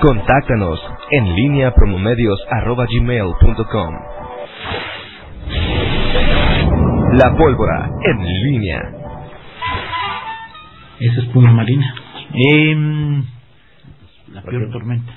[0.00, 0.80] Contáctanos
[1.10, 3.94] en línea promomedios.com.
[7.18, 8.80] La pólvora en línea.
[11.00, 11.94] Esa es Puma Marina.
[12.32, 13.22] Eh,
[14.32, 15.12] la peor tormenta.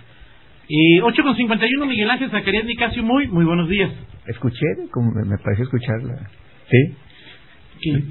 [0.68, 3.90] Eh, 8 con 51, Miguel Ángel Zacarías Nicasio, muy, muy buenos días.
[4.28, 6.30] Escuché, como me, me pareció escucharla.
[6.70, 6.96] ¿Sí?
[7.84, 8.04] ¿Qué?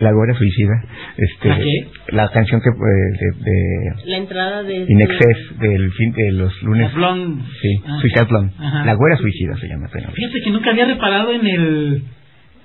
[0.00, 0.82] La Guerra Suicida.
[1.18, 1.72] Este, ¿La qué?
[2.08, 2.72] La canción que eh,
[3.20, 4.86] de, de La entrada de...
[4.88, 6.94] In Excess del fin de los lunes.
[6.94, 7.42] Blonde.
[7.60, 7.98] Sí, Ah.
[8.00, 8.52] Suicide Blonde.
[8.58, 8.84] Ajá.
[8.86, 9.88] La Guerra Suicida se llama.
[9.92, 12.02] pero- Fíjate que nunca había reparado en el.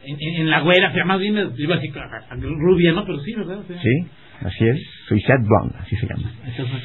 [0.05, 1.91] En, en- la güera, o sea, más bien iba así,
[2.39, 3.05] rubia, ¿no?
[3.05, 3.59] Pero sí, ¿verdad?
[3.67, 4.07] Sea, Sí,
[4.41, 4.79] así es.
[5.09, 6.31] Suicide Blonde, así se llama.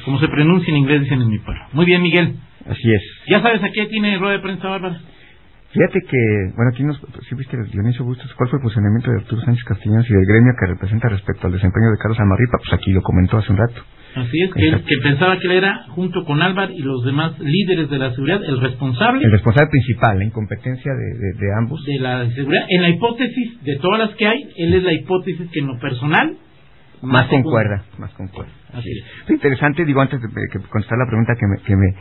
[0.03, 1.61] Como se pronuncia en inglés, dicen en mi pueblo.
[1.73, 2.33] Muy bien, Miguel.
[2.65, 3.01] Así es.
[3.29, 4.99] ¿Ya sabes a qué tiene rueda de prensa Bárbara?
[5.73, 6.17] Fíjate que,
[6.57, 6.99] bueno, aquí nos,
[7.29, 10.51] sí viste, Dionisio Bustos, ¿cuál fue el posicionamiento de Arturo Sánchez Castellanos y del gremio
[10.59, 12.57] que representa respecto al desempeño de Carlos Amarripa?
[12.57, 13.79] Pues aquí lo comentó hace un rato.
[14.15, 17.39] Así es, que, él- que pensaba que él era, junto con Álvaro y los demás
[17.39, 21.81] líderes de la seguridad, el responsable El responsable principal, la incompetencia de, de- de ambos.
[21.85, 22.65] de la seguridad.
[22.67, 25.79] En la hipótesis de todas las que hay, él es la hipótesis que en lo
[25.79, 26.35] personal
[27.01, 28.51] Más concuerda, más concuerda.
[28.73, 29.29] Así es.
[29.29, 31.93] Interesante, digo, antes de de que contestar la pregunta que me, que me,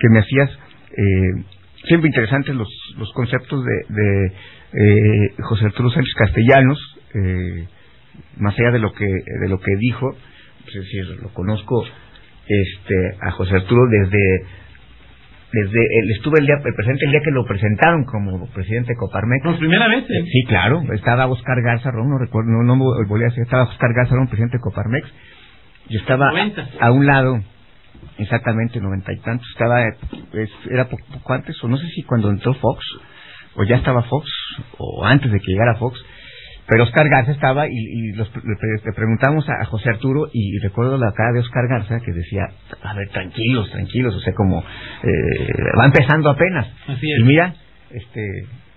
[0.00, 0.50] que me hacías,
[0.96, 1.44] eh,
[1.84, 4.26] siempre interesantes los, los conceptos de, de
[4.72, 6.78] eh, José Arturo Sánchez Castellanos,
[7.14, 7.66] eh,
[8.36, 10.10] más allá de lo que, de lo que dijo,
[10.64, 11.84] pues, es decir, lo conozco
[12.46, 14.42] este, a José Arturo desde,
[15.52, 18.98] desde, él estuve el día, el presente el día que lo presentaron como presidente de
[18.98, 19.44] Coparmex.
[19.44, 20.24] Por primera vez, ¿eh?
[20.30, 20.82] Sí, claro.
[20.92, 24.58] Estaba Oscar Garza, no recuerdo, no, no volví a decir, estaba Oscar Garza, un presidente
[24.58, 25.08] de Coparmex.
[25.88, 26.30] Yo estaba
[26.80, 27.40] a un lado,
[28.18, 29.46] exactamente, noventa y tantos.
[29.52, 32.84] Estaba, es- era po- poco antes, o no sé si cuando entró Fox,
[33.56, 34.28] o ya estaba Fox,
[34.78, 36.00] o antes de que llegara Fox.
[36.70, 40.28] Pero Oscar Garza estaba y, y los, le, pre- le preguntamos a, a José Arturo
[40.32, 42.42] y recuerdo la cara de Oscar Garza que decía,
[42.82, 46.66] a ver, tranquilos, tranquilos, o sea, como eh, va empezando apenas.
[46.86, 47.20] Así es.
[47.20, 47.54] Y mira,
[47.90, 48.20] este,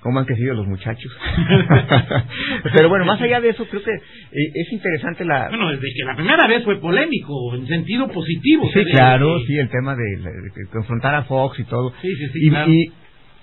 [0.01, 1.11] cómo han crecido los muchachos.
[2.73, 5.47] Pero bueno, más allá de eso, creo que eh, es interesante la...
[5.49, 8.69] Bueno, desde que la primera vez fue polémico, en sentido positivo.
[8.73, 11.93] Sí, claro, sí, el tema de, de confrontar a Fox y todo.
[12.01, 12.71] Sí, sí, sí, y, claro.
[12.71, 12.91] y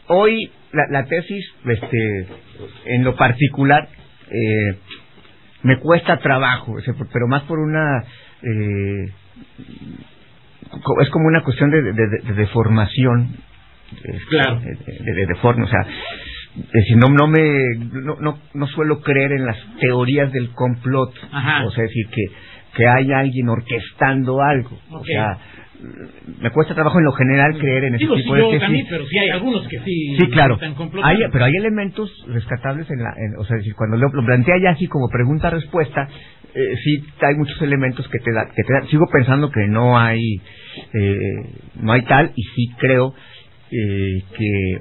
[0.09, 2.27] hoy la, la tesis, este,
[2.87, 3.89] en lo particular,
[4.31, 4.79] eh,
[5.63, 6.77] me cuesta trabajo,
[7.13, 8.03] pero más por una...
[8.43, 9.13] eh,
[11.03, 13.37] es como una cuestión de, de, de- de deformación.
[13.93, 14.61] este, Claro.
[14.61, 15.87] De, de- de- de forma, o sea,
[16.67, 17.41] es decir, no, no me,
[17.93, 21.13] no, no, no suelo creer en las teorías del complot.
[21.33, 21.65] Ajá.
[21.67, 22.23] O sea, decir que,
[22.77, 24.79] que hay alguien orquestando algo.
[24.91, 25.07] O Ok.
[25.07, 25.39] sea,
[26.41, 29.07] me cuesta trabajo en lo general creer en ese Digo, tipo de yo también, pero
[29.07, 30.17] sí hay algunos que sí.
[30.19, 30.55] Sí, claro.
[30.55, 30.75] están.
[31.05, 34.57] Hay, pero hay elementos rescatables en la, en- o sea, decir, cuando lo, lo plantea
[34.61, 36.09] ya así como pregunta-respuesta,
[36.55, 39.97] eh, sí hay muchos elementos que te da, que te da- sigo pensando que no
[39.97, 40.21] hay,
[40.95, 41.17] eh,
[41.81, 43.15] no hay tal y sí creo
[43.71, 44.81] eh, que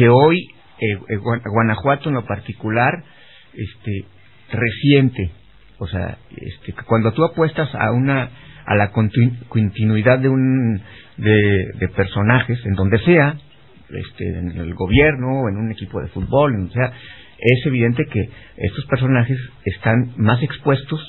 [0.00, 0.38] que hoy
[0.80, 3.04] eh, eh, Gua- Guanajuato en lo particular,
[3.52, 4.06] este,
[4.50, 5.30] reciente,
[5.78, 8.30] o sea, este, cuando tú apuestas a una
[8.64, 10.80] a la continu- continuidad de un
[11.18, 13.36] de, personajes en donde sea,
[13.90, 16.92] este, en el gobierno, en un equipo de fútbol, o sea,
[17.38, 18.20] es evidente que
[18.56, 21.00] estos personajes están más expuestos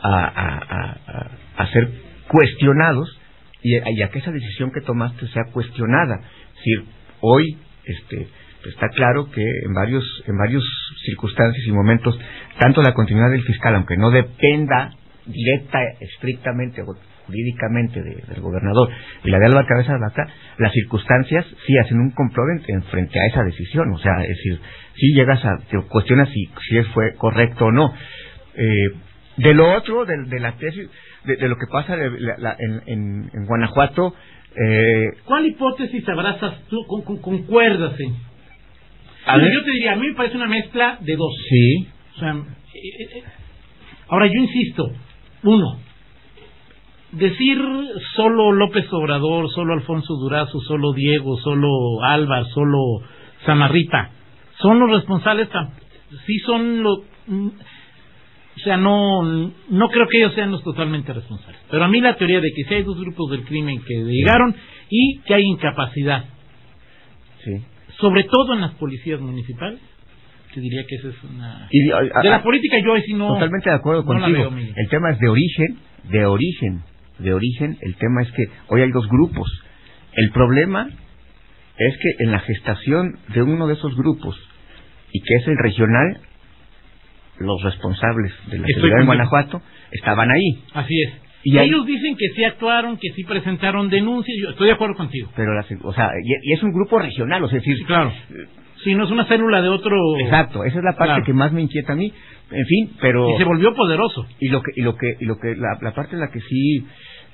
[0.00, 1.30] a, a, a-
[1.72, 1.88] ser
[2.28, 3.18] cuestionados
[3.62, 6.16] y, y a que esa decisión que tomaste sea cuestionada.
[6.16, 6.84] Es decir,
[7.20, 7.56] hoy
[7.86, 8.28] este,
[8.68, 10.64] está claro que en varios en varios
[11.04, 12.18] circunstancias y momentos,
[12.58, 14.92] tanto la continuidad del fiscal, aunque no dependa
[15.26, 16.94] directa, estrictamente o
[17.26, 18.90] jurídicamente de- del gobernador
[19.24, 20.26] y la de Álvaro Cabeza de Vaca,
[20.58, 23.90] las circunstancias sí hacen un complot en, en frente a esa decisión.
[23.92, 24.60] O sea, es decir,
[24.96, 27.94] si llegas a, te cuestionas si, si fue correcto o no.
[28.56, 28.88] Eh,
[29.38, 30.88] de lo otro, de, de la tesis,
[31.24, 34.14] de, de lo que pasa de la- la- en, en- en Guanajuato,
[34.56, 36.84] eh, ¿Cuál hipótesis abrazas tú?
[36.86, 38.14] Con, con- concuerdas en?
[39.26, 39.54] A Mira, ver.
[39.54, 41.32] yo te diría, a mí me parece una mezcla de dos.
[41.48, 43.22] sí, O sea, eh, eh,
[44.08, 44.92] ahora yo insisto,
[45.42, 45.78] uno,
[47.12, 47.58] decir
[48.14, 51.68] solo López Obrador, solo Alfonso Durazo, solo Diego, solo
[52.02, 52.78] Álvaro, solo
[53.46, 54.10] Samarripa,
[54.60, 55.48] son los responsables,
[56.26, 56.98] sí son los...
[58.56, 61.60] O sea, no, no creo que ellos sean los totalmente responsables.
[61.70, 64.54] Pero a mí la teoría de que si hay dos grupos del crimen que llegaron
[64.88, 66.24] y que hay incapacidad,
[67.44, 67.52] sí.
[68.00, 69.80] sobre todo en las policías municipales,
[70.54, 71.66] te diría que esa es una...
[71.70, 73.34] Y, a- a- De la política yo ahí sí no...
[73.34, 74.50] Totalmente de acuerdo no contigo.
[74.50, 75.78] veo, el tema es de origen,
[76.10, 76.82] de origen,
[77.18, 77.76] de origen.
[77.80, 79.48] El tema es que hoy hay dos grupos.
[80.12, 80.88] El problema
[81.76, 84.38] es que en la gestación de uno de esos grupos,
[85.12, 86.20] y que es el regional,
[87.38, 89.06] los responsables de la Estoy seguridad en.
[89.06, 90.62] Guanajuato estaban ahí.
[90.72, 91.24] Así es.
[91.44, 94.36] Y ellos dicen que sí actuaron, que sí presentaron denuncias.
[94.40, 95.30] Yo estoy de acuerdo contigo.
[95.36, 95.52] Pero,
[95.82, 98.12] o sea, y, es un grupo regional, o sea, decir, claro.
[98.82, 99.96] Sí, no es una célula de otro.
[100.20, 102.12] Exacto, esa es la parte que más me inquieta a mí.
[102.50, 103.30] En fin, pero.
[103.34, 104.26] Y se volvió poderoso.
[104.40, 106.86] Y lo que, y lo que, y lo que, la, parte en la que sí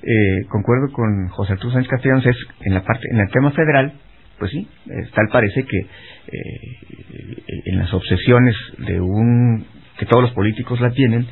[0.03, 3.93] eh, concuerdo con José Arturo Sánchez Castellanos es en la parte, en el tema federal,
[4.39, 4.67] pues sí,
[5.13, 9.65] tal parece que eh, en las obsesiones de un
[9.97, 11.27] que todos los políticos la tienen,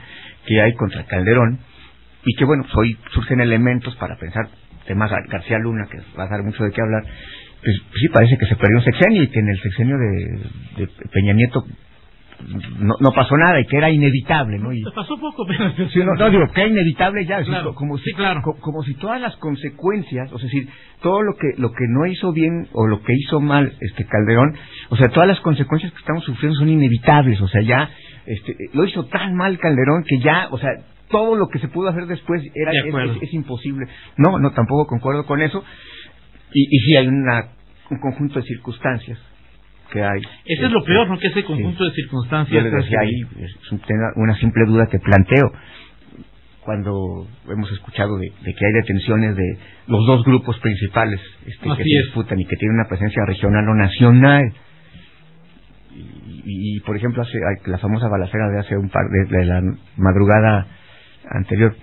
[0.45, 1.59] que hay contra Calderón,
[2.25, 4.47] y que bueno, hoy surgen elementos para pensar
[4.85, 8.45] temas García Luna, que va a dar mucho de qué hablar, pues sí parece que
[8.45, 11.63] se perdió un sexenio y que en el sexenio de, Peña Nieto
[12.79, 14.71] no, no, pasó nada y que era inevitable, ¿no?
[14.71, 15.65] Y, pasó poco, pero...
[16.15, 17.44] no, digo, que era inevitable ya,
[17.75, 18.41] como, si, claro.
[18.62, 20.69] como si todas las consecuencias, o sea, decir,
[21.01, 24.55] todo lo que lo que no hizo bien o lo que hizo mal este Calderón,
[24.89, 27.89] o sea, todas las consecuencias que estamos sufriendo son inevitables, o sea, ya
[28.29, 30.69] este, lo hizo tan mal Calderón que ya, o sea,
[31.09, 33.87] todo lo que se pudo hacer después era es, imposible.
[34.17, 35.63] No, no, tampoco concuerdo con eso.
[36.53, 37.49] Y, y sí hay una,
[37.89, 39.17] un conjunto de circunstancias
[39.91, 40.21] que hay.
[40.45, 41.17] Eso es lo peor, ¿no?
[41.17, 42.65] Que ese conjunto de circunstancias.
[42.99, 43.57] ahí, es
[44.15, 45.51] una simple duda que planteo.
[46.61, 52.03] Cuando hemos escuchado de, que hay detenciones de los dos grupos principales este, que se
[52.05, 54.53] disputan y que tienen una presencia regional o nacional.
[56.51, 59.62] Y, por ejemplo, hace, la famosa balacera de hace un par de la
[59.98, 60.68] madrugada
[61.30, 61.75] anterior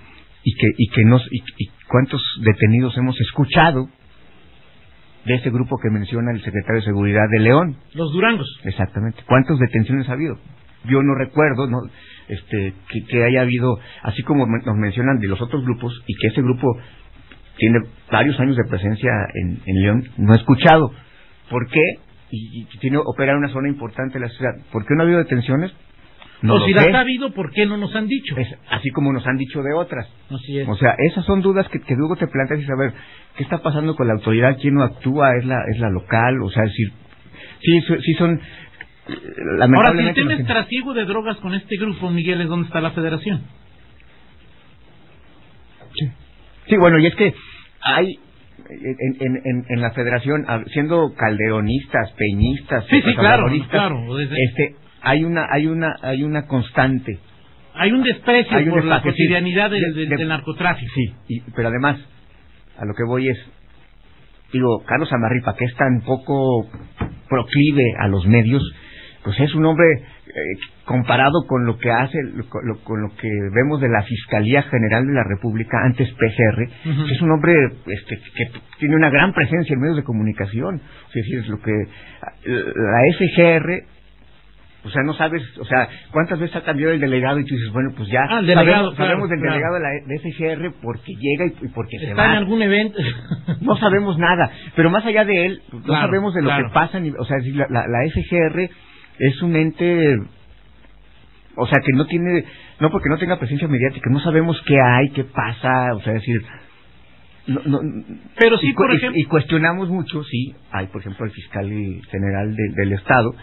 [0.42, 1.42] y que y que nos y,
[1.88, 3.88] cuántos detenidos hemos escuchado
[5.24, 7.76] de ese grupo que menciona el secretario de seguridad de León.
[7.94, 8.60] Los Durangos.
[8.64, 9.22] Exactamente.
[9.26, 10.38] Cuántas detenciones ha habido
[10.88, 11.78] yo no recuerdo no
[12.28, 12.74] este
[13.08, 16.76] que, haya habido así como nos mencionan de los otros grupos y que ese grupo
[17.56, 17.80] tiene
[18.10, 20.90] varios años de presencia en, en León no he escuchado.
[21.50, 21.80] Por qué
[22.30, 25.18] y, tiene opera en una zona importante de la ciudad por qué no ha habido
[25.18, 25.72] detenciones
[26.42, 28.36] o si las ha habido, ¿por qué no nos han dicho?
[28.70, 30.06] así como nos han dicho de otras.
[30.30, 30.68] Así es.
[30.68, 32.92] O sea, esas son dudas que, luego te planteas y saber
[33.36, 36.50] qué está pasando con la autoridad, quién no actúa, es la, es la local, o
[36.50, 36.92] sea, decir,
[37.62, 38.40] sí, sí son...
[39.60, 42.80] Ahora, si el tema es trasiego de drogas con este grupo, Miguel, ¿es dónde está
[42.80, 43.42] la federación?
[45.94, 46.10] Sí.
[46.68, 47.32] Sí, bueno, y es que
[47.80, 48.18] hay
[48.70, 55.46] en, en, en, la federación, siendo calderonistas, peñistas, sí, sí, claro, claro, este, hay una
[55.50, 57.18] hay una hay una constante.
[57.78, 60.90] Hay un desprecio por la cotidianidad del, narcotráfico.
[60.94, 61.98] sí pero además
[62.78, 63.38] a lo que voy es
[64.52, 66.68] digo Carlos Amarripa que es tan poco
[67.28, 68.62] proclive a los medios
[69.24, 69.86] pues es un hombre
[70.28, 72.18] eh, comparado con lo que hace
[72.48, 76.62] con lo, que vemos de la Fiscalía General de la República antes PGR
[77.10, 77.54] es un hombre
[77.86, 80.80] este, que tiene una gran presencia en medios de comunicación.
[81.08, 81.72] Es decir lo que
[82.44, 83.96] la FGR
[84.86, 87.72] o sea, no sabes, o sea, cuántas veces ha cambiado el delegado y tú dices,
[87.72, 91.68] bueno, pues ya ah, delegado, sabemos, del delegado de la de FGR porque llega y,
[91.68, 92.26] porque se va.
[92.26, 92.98] en algún evento.
[93.62, 97.24] no sabemos nada, pero más allá de él, no sabemos de lo que pasa, o
[97.24, 98.70] sea, la, la, la FGR
[99.18, 100.18] es un ente
[101.56, 102.44] o sea, que no tiene,
[102.80, 106.42] no porque no tenga presencia mediática, no sabemos qué hay, qué pasa, o sea, decir,
[107.46, 107.80] no, no,
[108.38, 111.66] pero sí, por ejemplo, y, cuestionamos mucho, sí, hay, por ejemplo, el fiscal
[112.10, 113.34] general del Estado,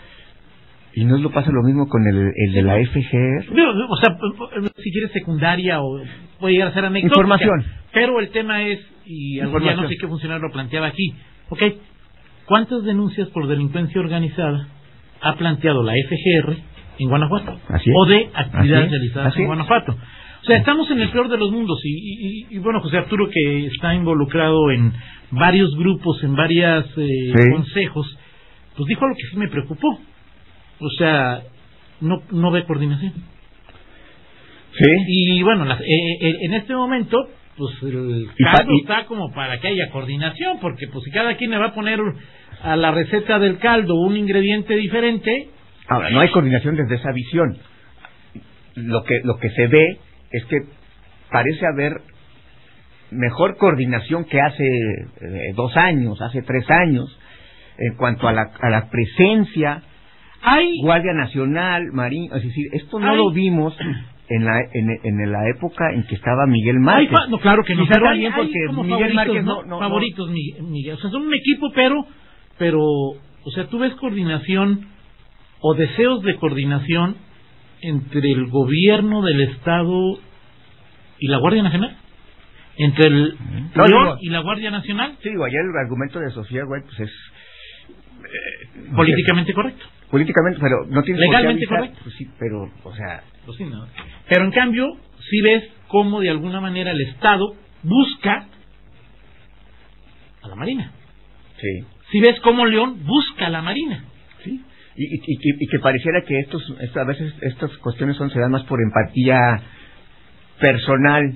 [0.95, 3.51] ¿Y no lo pasa lo mismo con el, el de la FGR?
[3.89, 4.15] o sea,
[4.77, 5.99] si quieres secundaria o
[6.39, 7.19] puede llegar a ser anecdótica.
[7.19, 7.65] Información.
[7.91, 11.15] Pero el tema es, y ya no sé qué funcionario lo planteaba aquí,
[11.49, 11.63] ok,
[12.45, 14.67] ¿cuántas denuncias por delincuencia organizada
[15.23, 16.55] ha planteado la FGR
[16.99, 17.59] en Guanajuato?
[17.95, 19.93] O de actividades realizadas en Guanajuato.
[19.93, 23.67] O sea, estamos en el peor de los mundos y, y, bueno, José Arturo que
[23.67, 24.93] está involucrado en
[25.31, 28.17] varios grupos, en varios eh, consejos,
[28.75, 29.99] pues dijo algo que sí me preocupó
[30.83, 31.43] o sea,
[32.01, 33.13] no, no ve coordinación.
[34.77, 34.85] Sí.
[35.07, 37.17] Y bueno, eh, eh, en este momento,
[37.55, 41.57] pues el caldo está como para que haya coordinación, porque pues si cada quien le
[41.57, 41.99] va a poner
[42.63, 45.49] a la receta del caldo un ingrediente diferente.
[45.87, 47.57] Ahora, no hay coordinación desde esa visión.
[48.75, 49.99] Lo que, lo que se ve
[50.31, 50.57] es que
[51.29, 52.01] parece haber
[53.11, 57.05] mejor coordinación que hace eh, dos años, hace tres años,
[57.77, 59.83] en cuanto a la, a la presencia
[60.43, 63.75] hay Guardia Nacional, Marina, es decir, esto no lo vimos
[64.27, 67.17] en la en, la época en que estaba Miguel Márquez.
[67.29, 71.27] no, claro que no, pero hay, porque Miguel Márquez no, favoritos Miguel, o sea, son
[71.27, 72.05] un equipo, pero
[72.57, 74.87] pero o sea, tú ves coordinación
[75.59, 77.17] o deseos de coordinación
[77.81, 80.19] entre el gobierno del estado
[81.19, 81.97] y la Guardia Nacional
[82.75, 83.35] entre el
[83.75, 85.15] no, y la Guardia Nacional.
[85.21, 90.85] Sí, digo, ayer el argumento de Sofía Güey pues es eh, políticamente correcto políticamente, pero
[90.85, 91.99] no tiene legalmente correcto.
[92.03, 93.57] Pues sí, pero, o sea, pues
[94.29, 94.85] Pero en cambio,
[95.27, 98.45] si ves cómo de alguna manera el Estado busca
[100.43, 100.91] a la Marina.
[101.63, 101.85] Sí.
[102.11, 104.03] Si ves cómo León busca a la Marina.
[104.43, 104.61] Sí.
[104.95, 108.29] Y, y, y, que- y que pareciera que estos, esto- a veces estas cuestiones son
[108.29, 109.39] se dan más por empatía
[110.59, 111.33] personal.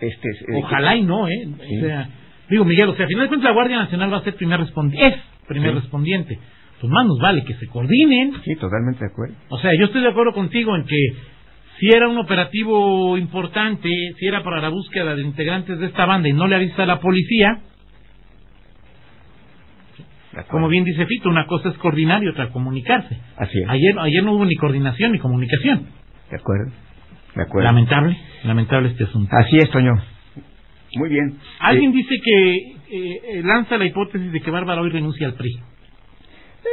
[0.00, 1.32] Este, Ojalá y no, ¿eh?
[1.68, 1.76] Sí.
[1.78, 2.08] O sea,
[2.50, 4.60] digo, Miguel, o sea, al final de cuentas la Guardia Nacional va a ser primer
[4.60, 5.78] respondiente, es primer Sí.
[5.80, 6.38] respondiente.
[6.80, 8.32] Pues más nos vale que se coordinen.
[8.44, 9.34] Sí, totalmente de acuerdo.
[9.48, 10.98] O sea, yo estoy de acuerdo contigo en que
[11.78, 13.88] si era un operativo importante,
[14.18, 16.86] si era para la búsqueda de integrantes de esta banda y no le avisa a
[16.86, 17.60] la policía.
[20.48, 23.18] Como bien dice Fito, una cosa es coordinar y otra comunicarse.
[23.36, 23.68] Así es.
[23.68, 25.86] Ayer, ayer no hubo ni coordinación ni comunicación.
[26.30, 26.72] De acuerdo.
[27.34, 27.66] De acuerdo.
[27.68, 29.34] Lamentable, lamentable este asunto.
[29.36, 29.92] Así es, Toño.
[30.96, 31.38] Muy bien.
[31.60, 35.34] Alguien Eh, dice que eh, eh, lanza la hipótesis de que Bárbara hoy renuncia al
[35.34, 35.50] PRI.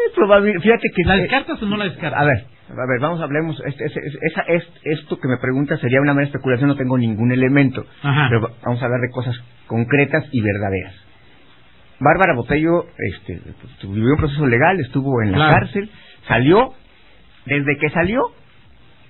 [0.08, 2.20] es probable- fíjate que ¿La descartas o no la descartas?
[2.22, 3.62] A ver, a ver, vamos, hablemos.
[3.66, 4.02] Este, este-
[4.32, 7.86] esa, es, esto que me preguntas sería una mera especulación, no tengo ningún elemento.
[8.04, 8.28] Ajá.
[8.30, 9.36] Pero va- vamos a hablar de cosas
[9.68, 10.94] concretas y verdaderas.
[12.00, 13.40] Bárbara Botello este,
[13.84, 15.54] vivió un proceso legal, estuvo en la Claro.
[15.60, 15.90] cárcel,
[16.28, 16.74] salió.
[17.46, 18.22] Desde que salió,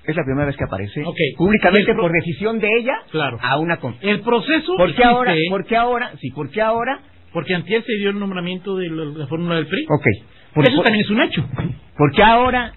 [0.05, 1.17] es la primera vez que aparece Ok.
[1.38, 3.38] públicamente por decisión de ella Claro.
[3.41, 5.34] a una El proceso ¿Por qué ahora?
[5.50, 6.12] ¿Por qué ahora?
[6.19, 7.00] Sí, ¿por qué ahora?
[7.31, 9.86] porque antes se dio el nombramiento de la, la fórmula del PRI.
[9.89, 10.05] Ok.
[10.55, 11.46] Por- Eso por- también es un hecho.
[11.96, 12.74] ¿Por qué ahora?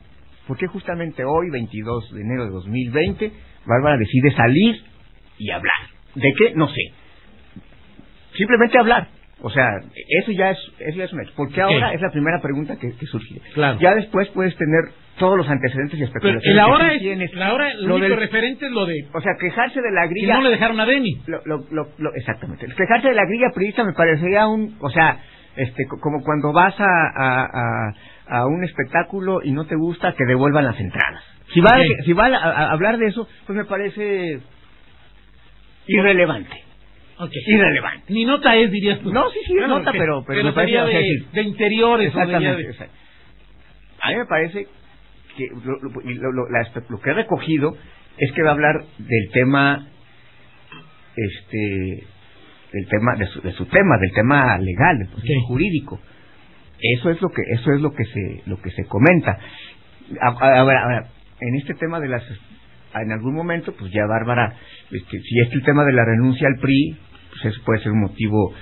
[0.46, 3.32] ¿Por qué justamente hoy, 22 de enero de 2020,
[3.64, 4.82] Bárbara decide salir
[5.38, 5.72] y hablar?
[6.16, 6.52] ¿De qué?
[6.54, 6.92] No sé.
[8.36, 9.08] Simplemente hablar.
[9.44, 9.66] O sea,
[10.20, 11.32] eso ya es, eso ya es un hecho.
[11.34, 11.70] ¿Por qué Ok.
[11.72, 11.92] ahora?
[11.94, 13.40] Es la primera pregunta que, que surge.
[13.54, 13.78] Claro.
[13.80, 14.84] Ya después puedes tener
[15.18, 16.46] todos los antecedentes y Pero especulaciones.
[16.46, 17.34] el que ahora tú es, tienes.
[17.34, 20.08] la el Lo único del- referente es lo de O sea, quejarse de la que
[20.10, 20.34] grilla...
[20.36, 21.20] no le dejaron a Deni.
[21.26, 22.66] Lo, lo, lo, lo- exactamente.
[22.66, 25.18] Quejarse de la grilla priista me parecería un, o sea,
[25.56, 27.92] este, co- como cuando vas a, a, a,
[28.38, 31.22] a un espectáculo y no te gusta que devuelvan las entradas.
[31.52, 32.36] Si va, si va a,
[32.68, 34.38] a hablar de eso, pues me parece
[35.86, 36.64] irrelevante.
[37.46, 38.12] Irrelevante.
[38.12, 39.12] Ni nota es, dirías tú.
[39.12, 41.26] No, sí, sí, es nota, que- pero- pero me parece- sería o sea, de, sí.
[41.32, 42.14] de interiores.
[42.14, 42.62] o de- Exactamente.
[42.62, 42.94] de- exacto.
[44.00, 44.66] A mí me parece
[45.36, 47.76] que lo, lo- la lo que he recogido
[48.18, 49.86] es que va a hablar del tema,
[51.16, 52.04] este,
[52.72, 56.00] del tema de su, de su tema, del tema legal, del jurídico.
[56.80, 59.38] Eso es lo que eso es lo que se lo que se comenta.
[60.20, 61.06] Ahora,
[61.40, 62.24] en este tema de las
[62.94, 64.54] en algún momento, pues ya Bárbara,
[64.90, 66.96] este, si es el tema de la renuncia al PRI,
[67.32, 68.52] pues eso puede ser un motivo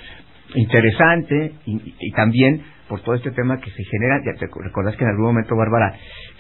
[0.54, 4.96] interesante y, y- y también por todo este tema que se genera, ya te recordás
[4.96, 5.94] que en algún momento Bárbara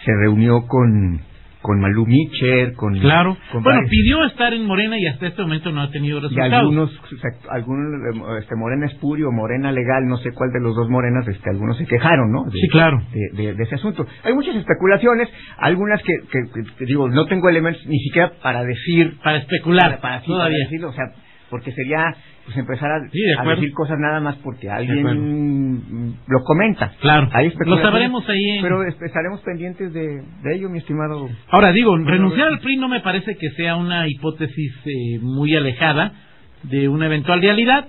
[0.04, 1.20] se reunió con
[1.62, 3.36] con Malú Micher, con Claro.
[3.52, 6.22] con Bueno, varios- pidió estar en Morena y hasta este momento no ha tenido y
[6.22, 6.54] resultados.
[6.54, 7.84] algunos, exacto, algunos,
[8.40, 11.84] este, Morena Espurio, Morena Legal, no sé cuál de los dos Morenas, este, algunos se
[11.84, 12.44] quejaron, ¿no?
[12.44, 13.02] De- Sí, claro.
[13.12, 14.06] De, de- de ese asunto.
[14.24, 19.36] Hay muchas especulaciones, algunas que, que- digo, no tengo elementos ni siquiera para decir, Para
[19.36, 19.84] especular.
[19.90, 20.58] para, para- sí, para todavía.
[20.64, 21.04] decirlo, o sea,
[21.50, 22.14] porque sería,
[22.44, 23.20] pues empezar a, Sí,
[23.56, 26.92] decir cosas nada más porque alguien lo comenta.
[27.00, 27.28] Claro.
[27.66, 28.62] Lo sabremos ahí en...
[28.62, 31.28] Pero est- estaremos pendientes de, de ello, mi estimado.
[31.48, 35.54] Ahora digo, Bueno, renunciar al PRI no me parece que sea una hipótesis eh, muy
[35.56, 36.12] alejada
[36.62, 37.88] de una eventual realidad,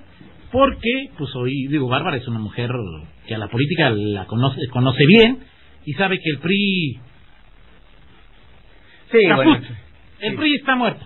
[0.52, 2.70] porque, pues hoy, digo, Bárbara es una mujer
[3.28, 5.40] que a la política la conoce, conoce bien
[5.86, 7.00] y sabe que el PRI...
[9.12, 9.56] Sí, bueno,
[10.22, 10.38] el sí.
[10.38, 11.06] PRI está muerto.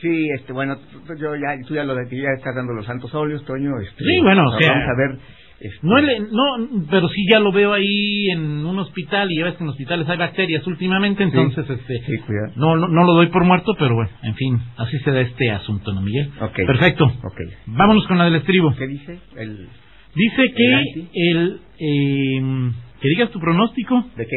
[0.00, 0.76] Sí, este, bueno,
[1.18, 3.80] yo ya, tú ya lo de ya estás dando los santos óleos, Toño.
[3.80, 5.18] Este, Sí, bueno, o sea, vamos a ver.
[5.60, 9.44] este, No, el- no, pero sí ya lo veo ahí en un hospital y ya
[9.46, 12.52] ves que en hospitales hay bacterias últimamente, entonces este sí, cuidado.
[12.56, 15.50] no, no no lo doy por muerto, pero bueno, en fin, así se da este
[15.50, 16.30] asunto, ¿no, Miguel?
[16.40, 16.56] Ok.
[16.66, 17.04] Perfecto.
[17.06, 17.40] Ok.
[17.66, 18.72] Vámonos con la del estribo.
[18.78, 19.18] ¿Qué dice?
[19.36, 19.68] El,
[20.14, 24.36] Dice que el eh, que digas tu pronóstico ¿De qué?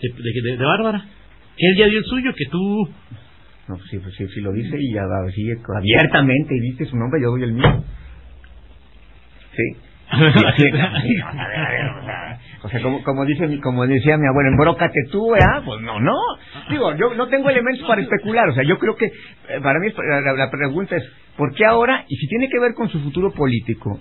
[0.00, 1.04] de, de, de- de Bárbara,
[1.56, 2.88] que él ya dio el suyo, que tú
[3.68, 5.02] No, sí, pues, sí, sí lo dice y ya
[5.32, 7.84] sigue abiertamente y dice su nombre, yo doy el mío.
[9.54, 9.62] Sí.
[10.12, 12.21] Sí, así es, sí, o sea, a ver, a ver,
[12.64, 15.40] o sea, como, como dice como decía mi abuelo, embrócate tú, ¿eh?
[15.64, 16.14] Pues no, no.
[16.70, 19.88] Digo, yo no tengo elementos para especular, o sea, yo creo que eh, para mí
[20.24, 21.02] la, la pregunta es,
[21.36, 22.04] ¿por qué ahora?
[22.08, 23.98] Y si tiene que ver con su futuro político,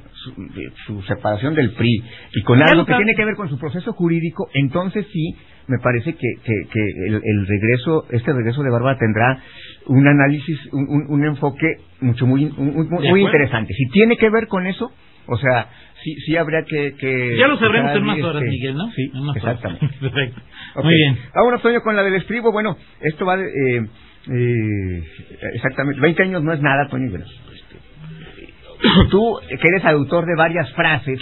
[0.86, 2.04] su, separación del PRI,
[2.36, 5.36] y con algo que tiene que ver con su proceso jurídico, entonces sí,
[5.68, 9.40] me parece que, que, que el, el regreso, este regreso de Bárbara tendrá
[9.88, 13.74] un análisis, un, un- un enfoque mucho muy, un- muy, interesante.
[13.74, 14.92] Si tiene que ver con eso,
[15.32, 15.68] o sea,
[16.04, 16.94] sí, sí habría que...
[16.96, 18.92] que ya lo sabremos que en más este, horas, Miguel, ¿no?
[18.92, 19.56] Sí, En más horas.
[19.56, 19.88] exactamente.
[20.02, 20.42] Perfecto.
[20.76, 20.84] Ok.
[20.86, 21.18] Muy bien.
[21.36, 22.52] Vámonos, Toño, con la del estribo.
[22.52, 23.46] Bueno, esto va de...
[23.46, 23.82] eh,
[24.32, 25.04] eh,
[25.56, 27.08] exactamente, 20 años no es nada, Toño.
[27.08, 27.26] este,
[29.12, 31.20] Tú, que eres autor de varias frases,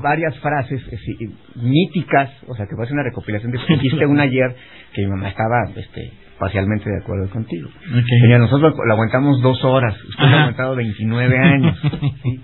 [0.00, 1.16] varias frases eh, sí,
[1.54, 3.58] míticas, o sea, que va a una recopilación de...
[3.74, 4.54] Hiciste una ayer
[4.92, 7.68] que mi mamá estaba este, parcialmente de acuerdo contigo.
[7.68, 8.04] Ok.
[8.24, 10.36] Mira, nosotros lo aguantamos dos horas, usted lo Ajá.
[10.36, 11.78] ha aguantado 29 años.
[12.22, 12.40] Sí.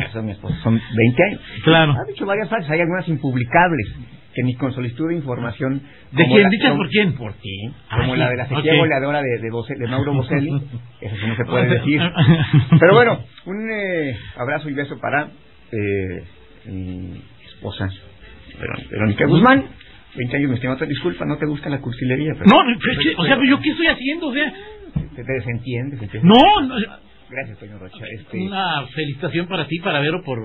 [0.00, 1.40] Eso, mi esposo, son 20 años.
[1.64, 1.92] Claro.
[1.92, 3.94] Ha dicho varias frases, hay algunas impublicables,
[4.34, 5.82] que ni con solicitud de información...
[6.12, 6.42] ¿De quién?
[6.42, 7.12] la- ¿Dichas como- por quién?
[7.14, 7.70] Por ti.
[7.88, 8.78] Ah, Como la de la sequía Ok.
[8.80, 10.50] goleadora de, de, Bose- de Mauro Boselli,
[11.00, 12.00] eso sí no se puede decir.
[12.80, 15.28] Pero bueno, un eh, abrazo y beso para
[15.72, 16.24] eh,
[16.66, 17.88] mi esposa,
[18.60, 19.64] Verón- Verónica Guzmán.
[20.16, 22.32] 20 años, mi estimado, disculpa, no te gusta la cursilería.
[22.38, 24.50] Pero No, pero o sea, pero yo qué estoy haciendo, o sea,
[25.14, 26.00] Te, te desentiendes.
[26.02, 26.22] entiendes.
[26.24, 26.74] no, no,
[27.28, 28.04] Gracias, Toño Rocha.
[28.18, 30.38] Este, una felicitación para ti, para Vero, por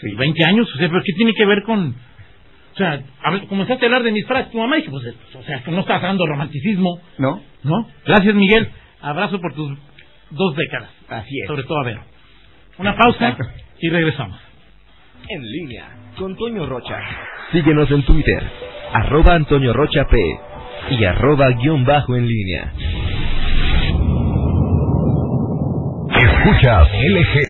[0.00, 0.14] Sí.
[0.16, 3.84] 20 años, o sea, pero ¿qué tiene que ver con, o sea, a ver, comenzaste
[3.84, 5.04] a hablar de mis frases, tu mamá, y dije, pues,
[5.36, 7.42] o sea, que no estás dando romanticismo, ¿No?
[7.62, 7.88] ¿no?
[8.06, 8.68] Gracias, Miguel,
[9.00, 9.78] abrazo por tus
[10.30, 11.46] dos décadas, Así es.
[11.46, 12.02] sobre todo a Vero.
[12.78, 13.44] Una pausa Exacto.
[13.80, 14.38] y regresamos.
[15.28, 15.88] En línea
[16.18, 16.98] con Toño Rocha.
[17.52, 18.42] Síguenos en Twitter,
[18.92, 20.16] arroba Antonio Rocha P
[20.90, 22.72] y arroba guion bajo en línea.
[26.44, 27.34] Escuchas LG.